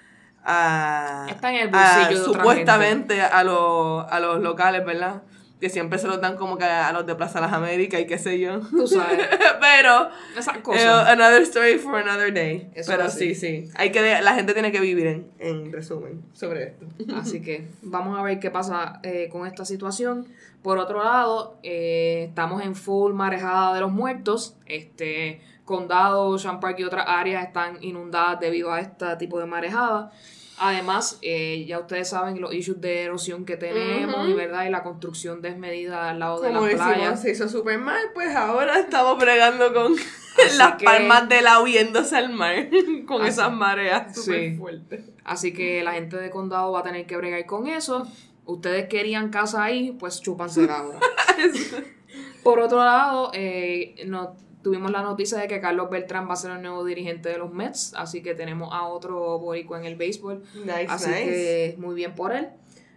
[0.44, 5.22] a- Está en el a- de supuestamente a los, a los locales, ¿verdad?
[5.60, 8.18] Que siempre se los dan como que a los de Plaza Las Américas y qué
[8.18, 8.58] sé yo.
[8.70, 9.20] Tú sabes,
[9.60, 11.06] Pero esas eh, cosas.
[11.08, 12.68] another story for another day.
[12.74, 13.70] Eso Pero sí, sí.
[13.76, 16.86] Hay que la gente tiene que vivir en, en resumen sobre esto.
[17.16, 20.26] Así que vamos a ver qué pasa eh, con esta situación.
[20.64, 24.56] Por otro lado, eh, estamos en full marejada de los muertos.
[24.66, 30.10] Este condado, Ocean Park y otras áreas están inundadas debido a este tipo de marejada.
[30.58, 34.82] Además, eh, ya ustedes saben los issues de erosión que tenemos y verdad y la
[34.82, 37.22] construcción desmedida al lado de Como las decimos, playas.
[37.22, 41.60] se hizo súper mal, pues ahora estamos bregando con Así las que- palmas de la
[41.60, 42.68] huyéndose al mar,
[43.06, 44.56] con Así- esas mareas súper Sí.
[44.56, 45.04] fuertes.
[45.24, 48.06] Así que la gente de condado va a tener que bregar con eso.
[48.44, 50.98] Ustedes querían casa ahí, pues chúpansela ahora.
[52.42, 56.52] Por otro lado, eh, no, tuvimos la noticia de que Carlos Beltrán va a ser
[56.52, 60.42] el nuevo dirigente de los Mets, así que tenemos a otro boricua en el béisbol.
[60.54, 61.24] Nice, Así nice.
[61.24, 62.48] que muy bien por él.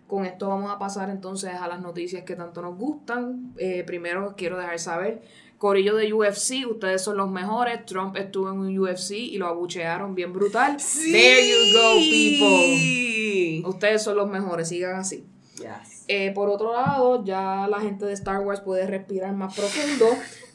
[0.07, 3.53] Con esto vamos a pasar entonces a las noticias que tanto nos gustan.
[3.57, 5.21] Eh, primero quiero dejar saber,
[5.57, 7.85] Corillo de UFC, ustedes son los mejores.
[7.85, 10.79] Trump estuvo en un UFC y lo abuchearon bien brutal.
[10.79, 11.11] Sí.
[11.11, 13.69] There you go, people.
[13.69, 15.25] Ustedes son los mejores, sigan así.
[16.07, 20.05] Eh, por otro lado, ya la gente de Star Wars puede respirar más profundo.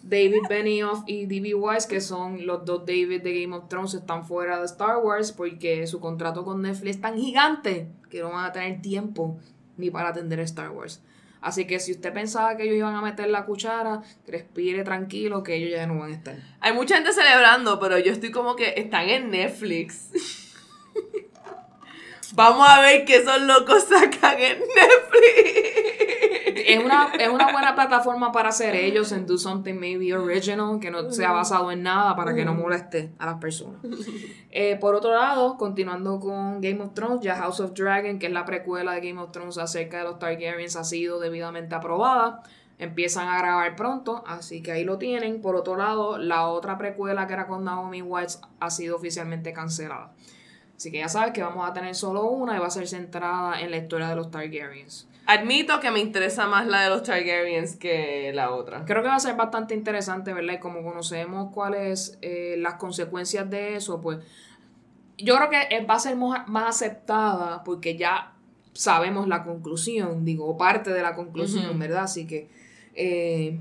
[0.03, 1.55] David Benioff y D.B.
[1.55, 5.33] Wise, que son los dos David de Game of Thrones, están fuera de Star Wars
[5.33, 9.39] porque su contrato con Netflix es tan gigante que no van a tener tiempo
[9.77, 11.03] ni para atender Star Wars.
[11.41, 15.57] Así que si usted pensaba que ellos iban a meter la cuchara, respire tranquilo que
[15.57, 16.37] ellos ya no van a estar.
[16.61, 20.11] Hay mucha gente celebrando, pero yo estoy como que están en Netflix.
[22.35, 25.81] Vamos a ver qué esos locos sacan en Netflix.
[26.67, 30.91] Es una, es una buena plataforma para hacer ellos en Do Something Maybe Original, que
[30.91, 33.81] no sea basado en nada para que no moleste a las personas.
[34.53, 38.33] Eh, por otro lado, continuando con Game of Thrones, ya House of Dragon, que es
[38.33, 42.43] la precuela de Game of Thrones acerca de los Targaryens, ha sido debidamente aprobada.
[42.79, 45.41] Empiezan a grabar pronto, así que ahí lo tienen.
[45.41, 50.13] Por otro lado, la otra precuela que era con Naomi Watts ha sido oficialmente cancelada.
[50.81, 53.61] Así que ya sabes que vamos a tener solo una y va a ser centrada
[53.61, 55.07] en la historia de los Targaryens.
[55.27, 58.87] Admito que me interesa más la de los Targaryens que la otra.
[58.87, 60.55] Creo que va a ser bastante interesante, ¿verdad?
[60.55, 64.21] Y como conocemos cuáles eh, las consecuencias de eso, pues
[65.19, 68.33] yo creo que va a ser más aceptada porque ya
[68.73, 72.05] sabemos la conclusión, digo, parte de la conclusión, ¿verdad?
[72.05, 72.49] Así que
[72.95, 73.61] eh,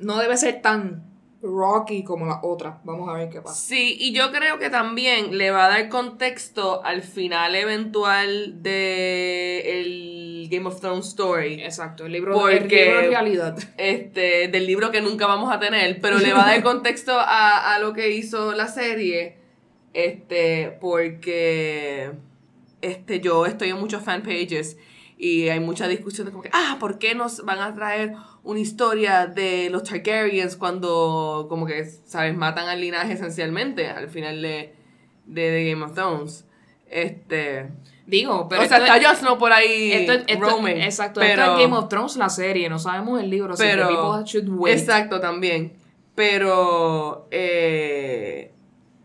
[0.00, 1.11] no debe ser tan
[1.42, 2.80] rocky como la otra.
[2.84, 3.54] Vamos a ver qué pasa.
[3.54, 9.80] Sí, y yo creo que también le va a dar contexto al final eventual de
[9.80, 11.62] el Game of Thrones story.
[11.62, 13.58] Exacto, el libro, el libro de realidad.
[13.76, 17.74] Este, del libro que nunca vamos a tener, pero le va a dar contexto a,
[17.74, 19.36] a lo que hizo la serie.
[19.94, 22.12] Este, porque
[22.80, 24.76] este, yo estoy en muchos fan pages
[25.22, 28.58] y hay mucha discusión de como que, ah, ¿por qué nos van a traer una
[28.58, 32.36] historia de los Targaryens cuando, como que, ¿sabes?
[32.36, 34.74] Matan al linaje esencialmente al final de,
[35.26, 36.44] de, Game of Thrones.
[36.90, 37.68] Este.
[38.04, 38.62] Digo, pero.
[38.62, 42.16] O sea, está Jon Snow por ahí esto, Exacto, pero, esto es Game of Thrones
[42.16, 44.76] la serie, no sabemos el libro, así pero, que people should wait.
[44.76, 45.74] Exacto, también.
[46.16, 47.28] Pero.
[47.30, 48.50] Eh,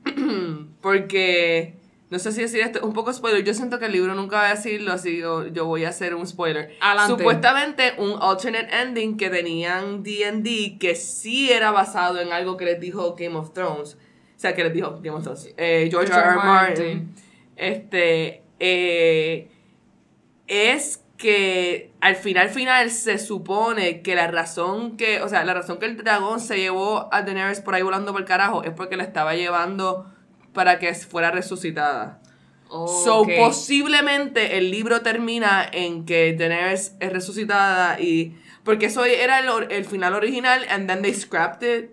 [0.82, 1.77] porque
[2.10, 3.44] no sé si decir esto, un poco spoiler.
[3.44, 6.16] Yo siento que el libro nunca va a decirlo, así yo, yo voy a hacer
[6.16, 6.72] un spoiler.
[7.06, 12.80] Supuestamente un alternate ending que tenían D&D que sí era basado en algo que les
[12.80, 13.96] dijo Game of Thrones.
[13.96, 15.54] O sea, que les dijo Game of Thrones.
[15.58, 16.22] Eh, George, R.
[16.22, 16.36] R.
[16.38, 17.14] Martin.
[17.58, 19.50] Este, eh,
[20.48, 25.80] es que al final final se supone que la razón que, o sea, la razón
[25.80, 28.96] que el dragón se llevó a Daenerys por ahí volando por el carajo es porque
[28.96, 30.06] le estaba llevando
[30.58, 32.20] para que fuera resucitada.
[32.68, 38.36] So, posiblemente el libro termina en que Daenerys es resucitada y...
[38.64, 41.92] Porque eso era el, el final original and then they scrapped it.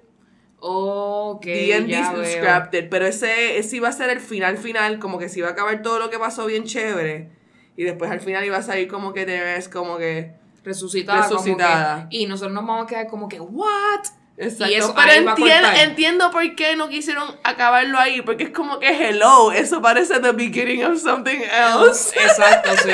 [0.61, 1.95] Ok, D&D
[2.39, 2.89] scrapped it.
[2.89, 5.83] Pero ese, ese iba a ser el final final, como que se iba a acabar
[5.83, 7.33] todo lo que pasó bien chévere.
[7.77, 10.33] Y después al final iba a salir como que Daenerys como que...
[10.65, 11.29] Resucitada.
[11.29, 12.07] Resucitada.
[12.09, 14.07] y nosotros nos vamos a quedar como que, ¿what?
[14.37, 19.81] Exacto, pero entiendo, por qué no quisieron acabarlo ahí, porque es como que hello, eso
[19.81, 22.13] parece the beginning of something else.
[22.21, 22.91] Exacto, sí.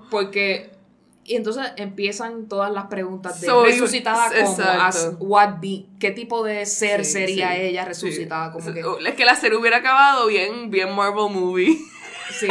[0.10, 0.70] Porque
[1.22, 4.56] y entonces empiezan todas las preguntas de resucitada como
[5.20, 9.56] what be, qué tipo de ser sería ella resucitada como que es que la serie
[9.56, 11.78] hubiera acabado bien bien Marvel movie.
[12.30, 12.48] Sí,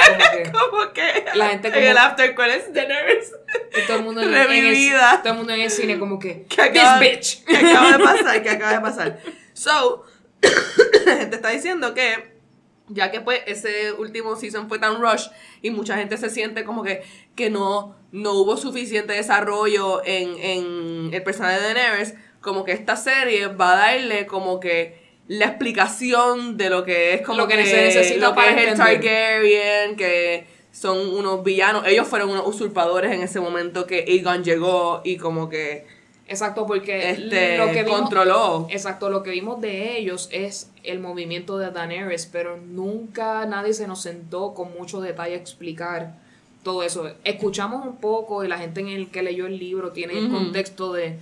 [0.52, 1.02] como que.
[1.24, 1.38] que.
[1.38, 1.82] La gente como.
[1.82, 2.74] En el after, ¿cuál es?
[2.74, 3.32] Daenerys.
[3.78, 4.92] Y todo el mundo en, el,
[5.24, 6.46] todo el mundo en el cine, como que.
[6.50, 7.46] ¿Qué acaba, This bitch.
[7.46, 8.44] ¿Qué acaba de pasar?
[8.44, 9.20] ¿Qué acaba de pasar?
[9.54, 10.06] So,
[11.06, 12.38] la gente está diciendo que.
[12.92, 15.28] Ya que pues ese último season fue tan rush
[15.62, 17.04] y mucha gente se siente como que,
[17.36, 22.96] que no, no hubo suficiente desarrollo en, en el personaje de Daenerys, como que esta
[22.96, 24.99] serie va a darle como que
[25.30, 29.96] la explicación de lo que es como lo que, se necesita para es el Targaryen,
[29.96, 31.86] que son unos villanos.
[31.86, 35.86] Ellos fueron unos usurpadores en ese momento que Aegon llegó y como que.
[36.28, 38.66] Exacto, porque este, lo que controló.
[38.72, 43.88] Exacto, lo que vimos de ellos es el movimiento de Daenerys, pero nunca nadie se
[43.88, 46.16] nos sentó con mucho detalle a explicar
[46.64, 47.12] todo eso.
[47.24, 50.92] Escuchamos un poco y la gente en el que leyó el libro tiene el contexto
[50.92, 51.20] de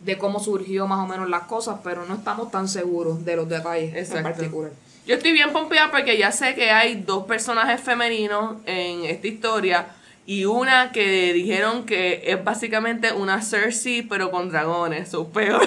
[0.00, 3.48] de cómo surgió más o menos las cosas, pero no estamos tan seguros de los
[3.48, 4.72] detalles en particular.
[5.06, 9.86] Yo estoy bien pompeada porque ya sé que hay dos personajes femeninos en esta historia
[10.28, 15.66] y una que dijeron que es básicamente una Cersei pero con dragones, o peor.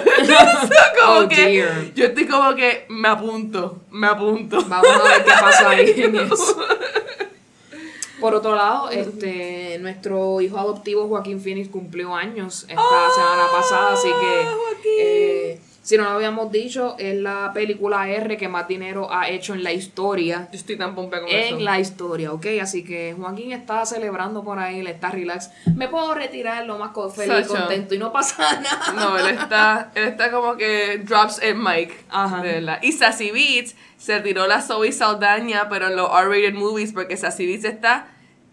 [1.08, 4.64] oh, que yo estoy como que me apunto, me apunto.
[4.68, 6.64] Vamos a ver qué pasa ahí en eso.
[8.22, 13.92] Por otro lado, este, nuestro hijo adoptivo Joaquín Phoenix cumplió años esta ah, semana pasada,
[13.94, 14.46] así que
[15.00, 19.52] eh, si no lo habíamos dicho, es la película R que más dinero ha hecho
[19.52, 20.48] en la historia.
[20.52, 21.58] Yo estoy tan pompe con en eso.
[21.58, 22.46] La historia, ¿ok?
[22.62, 25.50] Así que Joaquín está celebrando por ahí, le está relax.
[25.74, 28.92] Me puedo retirar lo más feliz, y contento y no pasa nada.
[28.94, 31.92] No, él está, él está como que drops en mic.
[32.08, 32.44] Ajá.
[32.80, 37.44] Y Sassy Beats se tiró la Zoe Saldaña, pero en los R-rated movies, porque Sassy
[37.44, 38.06] Beats está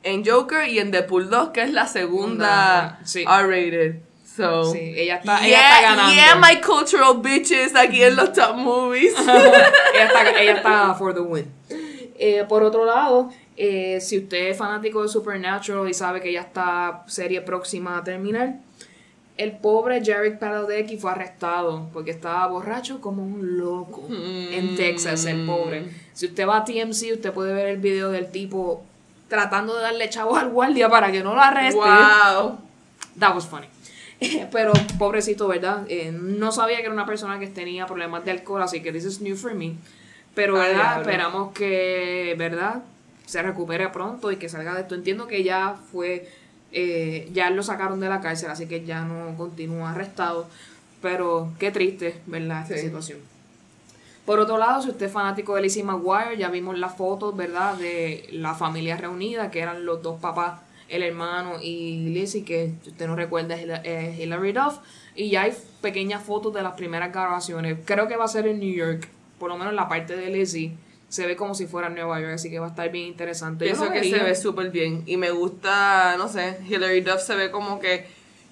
[0.03, 3.95] en Joker y en The Pool 2, que es la segunda R-rated.
[4.35, 6.13] So, sí, ella está, ella está ganando.
[6.13, 9.13] Yeah, my cultural bitches aquí en los top movies.
[9.19, 11.51] ella, está, ella está for the win.
[12.17, 16.41] Eh, por otro lado, eh, si usted es fanático de Supernatural y sabe que ya
[16.41, 18.59] está serie próxima a terminar,
[19.35, 25.45] el pobre Jarek Padalecki fue arrestado porque estaba borracho como un loco en Texas, el
[25.45, 25.81] pobre.
[25.81, 25.89] Mm.
[26.13, 28.83] Si usted va a TMC, usted puede ver el video del tipo
[29.29, 31.79] tratando de darle chavos al guardia para que no lo arreste.
[31.79, 32.57] Wow.
[33.17, 33.67] That was funny.
[34.51, 35.85] Pero pobrecito, ¿verdad?
[35.87, 39.05] Eh, no sabía que era una persona que tenía problemas de alcohol, así que this
[39.05, 39.75] is new for me.
[40.35, 40.99] Pero ¿verdad?
[41.01, 42.81] esperamos que, ¿verdad?
[43.25, 44.95] Se recupere pronto y que salga de esto.
[44.95, 46.29] Entiendo que ya fue,
[46.71, 50.47] eh, ya lo sacaron de la cárcel, así que ya no continúa arrestado.
[51.01, 52.63] Pero qué triste, ¿verdad?
[52.63, 52.81] Esta Sí.
[52.87, 53.19] situación.
[54.29, 57.73] Por otro lado, si usted es fanático de Lizzie McGuire, ya vimos las fotos, ¿verdad?
[57.77, 62.89] De la familia reunida, que eran los dos papás, el hermano y Lizzie, que si
[62.91, 64.77] usted no recuerda es Hila- es Hilary Duff.
[65.15, 67.79] Y ya hay pequeñas fotos de las primeras grabaciones.
[67.85, 69.07] Creo que va a ser en New York,
[69.39, 70.73] por lo menos la parte de Lizzie.
[71.07, 73.65] Se ve como si fuera en Nueva York, así que va a estar bien interesante.
[73.65, 74.17] Yo Pienso lo que vería.
[74.19, 75.01] se ve súper bien.
[75.07, 78.05] Y me gusta, no sé, Hilary Duff se ve como que.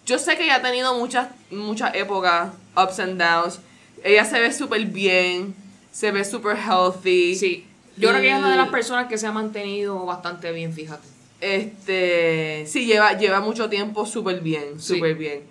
[0.08, 3.60] Yo sé que ella ha tenido muchas, muchas épocas, ups and downs.
[4.04, 5.56] Ella se ve súper bien,
[5.92, 7.36] se ve súper healthy.
[7.36, 7.66] Sí.
[7.98, 10.72] Yo creo que ella es una de las personas que se ha mantenido bastante bien,
[10.74, 11.08] fíjate.
[11.42, 14.96] Este, sí, lleva, lleva mucho tiempo súper bien, Sí.
[14.96, 15.42] súper bien.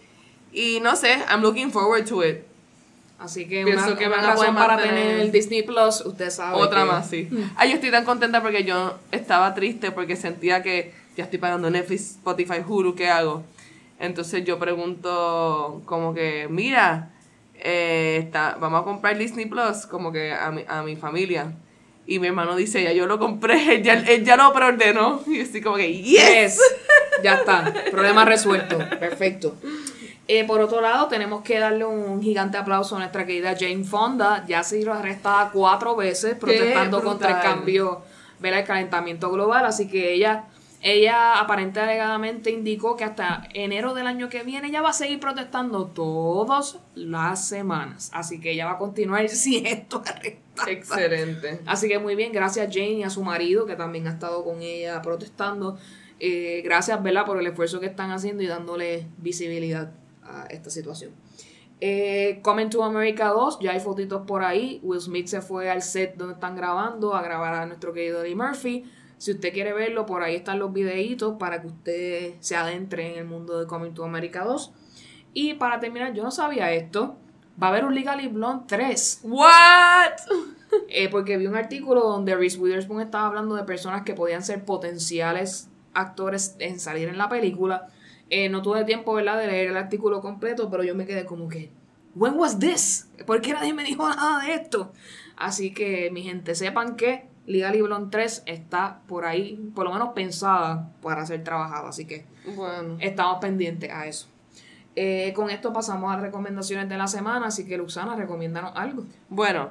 [0.52, 2.38] Y no sé, I'm looking forward to it.
[3.18, 6.56] Así que Pienso una, que van a razón para tener el Disney Plus, usted sabe.
[6.58, 7.28] Otra que- más, sí.
[7.56, 11.70] Ay, yo estoy tan contenta porque yo estaba triste porque sentía que ya estoy pagando
[11.70, 13.42] Netflix, Spotify, Hulu, ¿qué hago?
[13.98, 17.10] Entonces yo pregunto como que, mira,
[17.60, 21.52] eh, está, vamos a comprar Disney Plus como que a mi, a mi familia.
[22.06, 25.20] Y mi hermano dice, ya yo lo compré, él ya, él ya lo preordenó.
[25.26, 26.20] Y yo estoy como que, yes.
[26.20, 26.60] Yes.
[27.22, 27.72] Ya está.
[27.90, 28.78] Problema resuelto.
[29.00, 29.56] Perfecto.
[30.28, 34.44] Eh, por otro lado, tenemos que darle un gigante aplauso a nuestra querida Jane Fonda.
[34.46, 38.02] Ya ha sido arrestada cuatro veces protestando contra el cambio,
[38.40, 38.60] ¿verdad?
[38.60, 39.64] el calentamiento global.
[39.64, 40.44] Así que ella,
[40.82, 45.18] ella aparentemente alegadamente indicó que hasta enero del año que viene ella va a seguir
[45.20, 48.10] protestando todas las semanas.
[48.12, 50.70] Así que ella va a continuar siendo arrestada.
[50.70, 51.60] Excelente.
[51.66, 54.62] Así que muy bien, gracias Jane y a su marido que también ha estado con
[54.62, 55.78] ella protestando.
[56.18, 57.26] Eh, gracias, ¿verdad?
[57.26, 61.12] Por el esfuerzo que están haciendo y dándole visibilidad a esta situación.
[61.80, 64.80] Eh, Coming to America 2, ya hay fotitos por ahí.
[64.82, 68.34] Will Smith se fue al set donde están grabando a grabar a nuestro querido Eddie
[68.34, 68.84] Murphy.
[69.18, 73.18] Si usted quiere verlo, por ahí están los videitos para que usted se adentre en
[73.18, 74.72] el mundo de Coming to America 2.
[75.32, 77.16] Y para terminar, yo no sabía esto.
[77.60, 79.20] Va a haber un Legally Blonde 3.
[79.24, 80.12] What?
[80.88, 84.64] Eh, porque vi un artículo donde Reese Witherspoon estaba hablando de personas que podían ser
[84.64, 87.86] potenciales actores en salir en la película.
[88.30, 91.48] Eh, no tuve tiempo, ¿verdad?, de leer el artículo completo, pero yo me quedé como
[91.48, 91.70] que,
[92.16, 93.08] ¿When was this?
[93.26, 94.92] ¿Por qué nadie me dijo nada de esto?
[95.36, 100.10] Así que, mi gente, sepan que Legally Blonde 3 está por ahí, por lo menos
[100.14, 101.88] pensada para ser trabajada.
[101.88, 102.96] Así que Bueno.
[103.00, 104.28] estamos pendientes a eso.
[104.96, 109.04] Eh, con esto pasamos a recomendaciones de la semana, así que Luxana, recomiéndanos algo.
[109.28, 109.70] Bueno,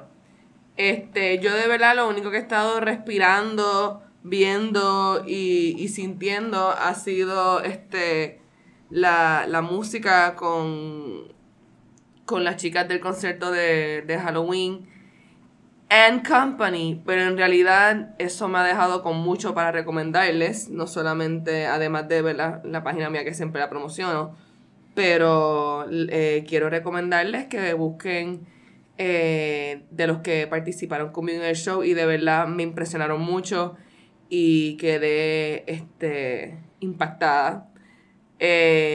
[0.76, 6.94] este, yo de verdad lo único que he estado respirando, viendo y, y sintiendo ha
[6.94, 8.40] sido este
[8.90, 11.22] la, la música con,
[12.24, 14.86] con las chicas del concierto de, de Halloween
[15.88, 21.66] and Company, pero en realidad eso me ha dejado con mucho para recomendarles, no solamente
[21.66, 24.34] además de ver la, la página mía que siempre la promociono,
[24.94, 28.46] pero eh, quiero recomendarles que busquen
[28.98, 33.76] eh, de los que participaron conmigo en el show y de verdad me impresionaron mucho
[34.30, 37.68] y quedé este, impactada.
[38.38, 38.85] Eh.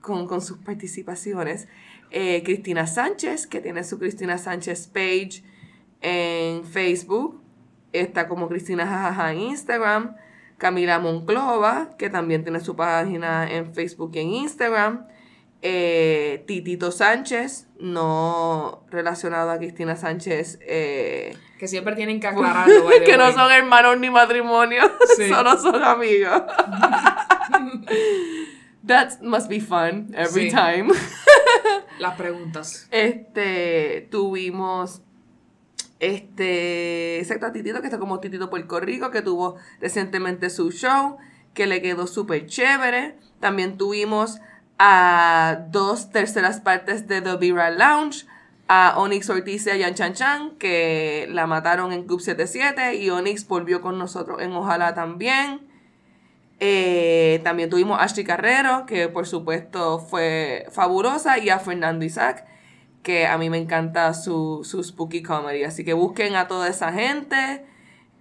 [0.00, 1.68] Con, con sus participaciones.
[2.10, 5.42] Eh, Cristina Sánchez, que tiene su Cristina Sánchez page
[6.00, 7.42] en Facebook.
[7.92, 10.16] Está como Cristina Jajaja en Instagram.
[10.56, 15.06] Camila Monclova, que también tiene su página en Facebook y en Instagram.
[15.62, 20.58] Eh, Titito Sánchez, no relacionado a Cristina Sánchez.
[20.62, 22.88] eh, Que siempre tienen que aclararlo.
[23.04, 24.82] que no son hermanos ni matrimonio,
[25.16, 25.28] Sí.
[25.32, 26.42] solo son amigos.
[28.86, 30.50] That must be fun every Sí.
[30.50, 30.88] time.
[31.98, 32.86] Las preguntas.
[32.90, 35.02] Este, tuvimos
[36.00, 41.16] este, exacto, a Titito, que está como Titito Puerto Rico, que tuvo recientemente su show,
[41.54, 43.16] que le quedó súper chévere.
[43.40, 44.38] También tuvimos
[44.78, 48.26] a dos terceras partes de The Viral Lounge,
[48.68, 53.10] a Onyx Ortiz y a Yan Chan Chan, que la mataron en Club 77, y
[53.10, 55.66] Onyx volvió con nosotros en Ojalá también.
[56.60, 62.46] Eh, también tuvimos a Ashley Carrero, que por supuesto fue fabulosa, y a Fernando Isaac,
[63.02, 65.64] que a mí me encanta su, su spooky comedy.
[65.64, 67.64] Así que busquen a toda esa gente.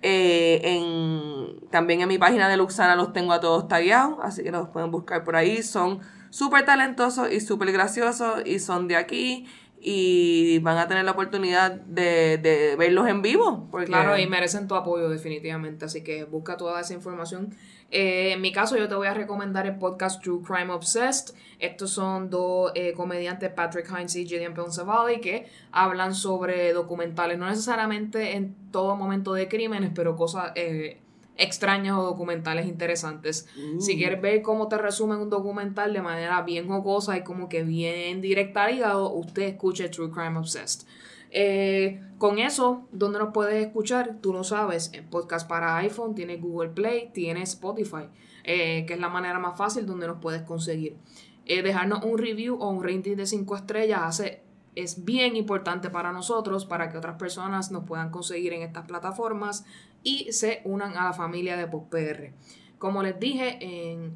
[0.03, 4.51] Eh, en, también en mi página de Luxana los tengo a todos tagueados, así que
[4.51, 5.63] los pueden buscar por ahí.
[5.63, 9.47] Son súper talentosos y súper graciosos y son de aquí
[9.79, 13.69] y van a tener la oportunidad de, de verlos en vivo.
[13.85, 17.55] Claro, y merecen tu apoyo definitivamente, así que busca toda esa información.
[17.89, 21.33] Eh, en mi caso, yo te voy a recomendar el podcast True Crime Obsessed.
[21.59, 27.47] Estos son dos eh, comediantes, Patrick Hines y Julian Pensavali, que hablan sobre documentales, no
[27.47, 30.51] necesariamente en todo momento de crímenes, pero cosas...
[30.55, 31.01] Eh,
[31.39, 33.47] extrañas o documentales interesantes.
[33.79, 37.61] Si quieres ver cómo te resumen un documental de manera bien jocosa y como que
[37.63, 40.87] bien directa al hígado, usted escuche True Crime Obsessed.
[41.31, 44.17] Eh, con eso, ¿dónde nos puedes escuchar?
[44.21, 48.09] Tú lo sabes, en podcast para iPhone, tiene Google Play, tiene Spotify,
[48.43, 50.97] eh, que es la manera más fácil donde nos puedes conseguir.
[51.45, 54.41] Eh, dejarnos un review o un rating de 5 estrellas hace
[54.77, 59.65] es bien importante para nosotros, para que otras personas nos puedan conseguir en estas plataformas
[60.03, 62.33] y se unan a la familia de PopPR.
[62.77, 64.15] Como les dije en,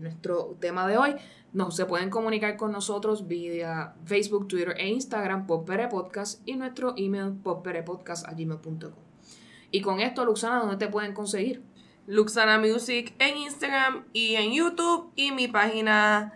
[0.00, 1.14] nuestro tema de hoy,
[1.52, 7.32] no, se pueden comunicar con nosotros vía Facebook, Twitter e Instagram, Podcast y nuestro email
[7.42, 8.92] popprpodcast.gmail.com.
[9.70, 11.62] Y con esto, Luxana, ¿dónde te pueden conseguir?
[12.06, 16.32] Luxana Music en Instagram y en YouTube y mi página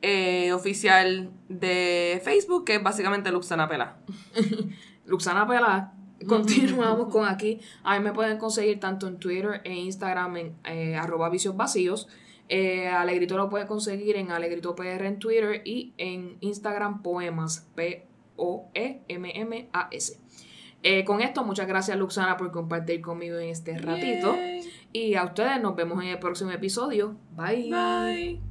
[0.00, 3.98] eh, oficial de Facebook, que es básicamente Luxana Pela.
[5.06, 5.97] Luxana Pela.
[6.26, 7.60] Continuamos con aquí.
[7.82, 12.08] A mí me pueden conseguir tanto en Twitter e Instagram en eh, arroba vicios vacíos.
[12.48, 18.18] Eh, Alegrito lo puede conseguir en Alegrito PR en Twitter y en Instagram Poemas, P-O-E-M-M-A-S.
[21.04, 24.34] con esto, muchas gracias Luxana por compartir conmigo en este ratito.
[24.94, 27.16] Y a ustedes nos vemos en el próximo episodio.
[27.36, 27.70] Bye.
[27.70, 28.47] Bye.